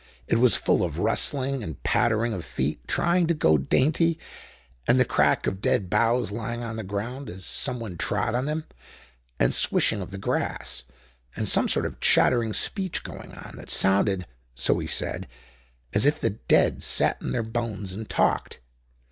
It 0.25 0.39
was 0.39 0.55
full 0.55 0.83
of 0.83 0.97
rustling, 0.97 1.61
and 1.61 1.83
pattering 1.83 2.33
of 2.33 2.43
feet 2.43 2.87
trying 2.87 3.27
to 3.27 3.35
go 3.35 3.59
dainty, 3.59 4.17
and 4.87 4.99
the 4.99 5.05
crack 5.05 5.45
of 5.45 5.61
dead 5.61 5.91
boughs 5.91 6.31
lying 6.31 6.63
on 6.63 6.75
the 6.75 6.83
ground 6.83 7.29
as 7.29 7.45
some 7.45 7.79
one 7.79 7.97
trod 7.97 8.33
on 8.33 8.45
them, 8.47 8.63
and 9.39 9.53
swishing 9.53 10.01
of 10.01 10.09
the 10.09 10.17
grass, 10.17 10.85
and 11.35 11.47
some 11.47 11.67
sort 11.67 11.85
of 11.85 11.99
chattering 11.99 12.51
speech 12.51 13.03
going 13.03 13.31
on, 13.33 13.57
that 13.57 13.69
sounded, 13.69 14.25
so 14.55 14.79
he 14.79 14.87
said, 14.87 15.27
as 15.93 16.03
if 16.03 16.19
the 16.19 16.31
dead 16.31 16.81
sat 16.81 17.21
in 17.21 17.31
their 17.31 17.43
bones 17.43 17.93
and 17.93 18.09
talked! 18.09 18.59